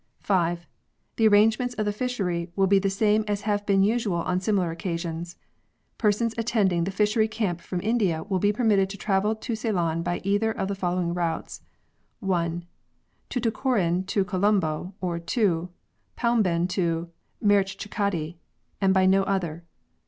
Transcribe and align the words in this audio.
"5. 0.19 0.65
The 1.17 1.27
arrangements 1.27 1.75
of 1.75 1.85
the 1.85 1.93
fishery 1.93 2.51
will 2.55 2.65
be 2.65 2.79
the 2.79 2.89
same 2.89 3.23
as 3.27 3.41
have 3.41 3.67
been 3.67 3.83
usual 3.83 4.17
on 4.23 4.39
similar 4.39 4.71
occasions. 4.71 5.35
Persons 5.99 6.33
attending 6.39 6.85
the 6.85 6.89
Fishery 6.89 7.27
Camp 7.27 7.61
from 7.61 7.79
India 7.81 8.23
will 8.23 8.39
be 8.39 8.51
permitted 8.51 8.89
to 8.89 8.97
travel 8.97 9.35
to 9.35 9.55
Ceylon 9.55 10.01
by 10.01 10.19
either 10.23 10.51
of 10.51 10.69
the 10.69 10.73
following 10.73 11.13
routes: 11.13 11.61
(1) 12.19 12.65
Tuticorin 13.29 14.03
to 14.07 14.25
Colombo 14.25 14.95
or 15.01 15.19
(2) 15.19 15.69
Paumben 16.17 16.67
to 16.69 17.11
Marichchikkaddi 17.45 18.37
and 18.81 18.95
by 18.95 19.05
no 19.05 19.21
other. 19.25 19.65